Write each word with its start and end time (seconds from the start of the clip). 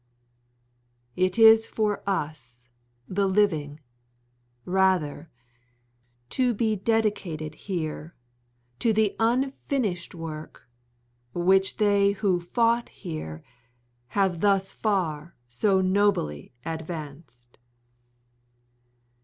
It 1.15 1.37
is 1.37 1.67
for 1.67 2.01
us 2.09 2.67
the 3.07 3.27
living, 3.29 3.81
rather, 4.65 5.29
to 6.29 6.55
be 6.55 6.75
dedicated 6.75 7.53
here 7.53 8.15
to 8.79 8.93
the 8.93 9.15
unfinished 9.19 10.15
work 10.15 10.67
which 11.35 11.77
they 11.77 12.13
who 12.13 12.39
fought 12.39 12.89
here 12.89 13.43
have 14.07 14.39
thus 14.39 14.71
far 14.71 15.35
so 15.47 15.81
nobly 15.81 16.51
advanced. 16.65 17.59